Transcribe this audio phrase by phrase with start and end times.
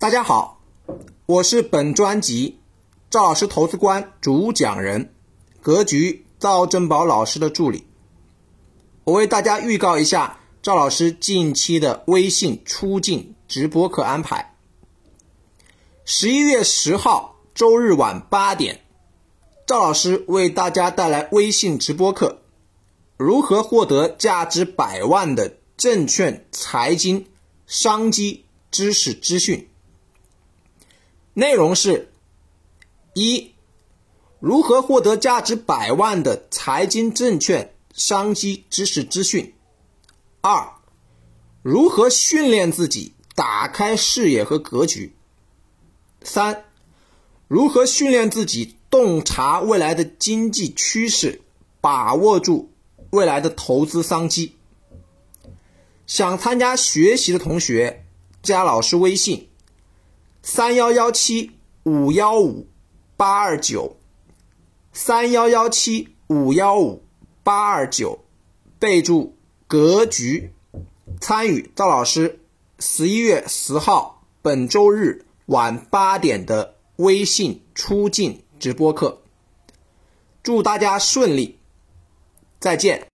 [0.00, 0.62] 大家好，
[1.26, 2.58] 我是本专辑
[3.10, 5.12] 赵老师投资观主讲人，
[5.60, 7.84] 格局赵振宝老师的助理。
[9.04, 14.56] 我为大家预告一下赵老师近期的微信出镜直播课安排。
[16.06, 18.80] 十一月十号周日晚八点，
[19.66, 22.38] 赵老师为大家带来微信直播课，
[23.18, 27.26] 如何获得价值百万的证券、财经、
[27.66, 29.66] 商机知识资讯。
[31.34, 32.12] 内容是：
[33.14, 33.52] 一、
[34.40, 39.52] 如何获得价值百万的财经、证券、商机知识资讯；
[40.40, 40.72] 二、
[41.62, 45.12] 如何训练自己打开视野和格局；
[46.22, 46.64] 三、
[47.46, 51.42] 如何训练自己洞察未来的经济趋势，
[51.80, 52.72] 把握住
[53.10, 54.56] 未来的投资商机。
[56.06, 58.04] 想参加学习的同学，
[58.42, 59.49] 加老师微信。
[60.42, 61.52] 三幺幺七
[61.84, 62.66] 五幺五
[63.16, 63.96] 八二九，
[64.92, 67.04] 三幺幺七五幺五
[67.42, 68.24] 八二九，
[68.78, 70.52] 备注格局，
[71.20, 72.40] 参与赵老师
[72.78, 79.20] 十一月十号本周日晚八点的微信出镜直播课。
[80.42, 81.58] 祝大家顺利，
[82.58, 83.09] 再见。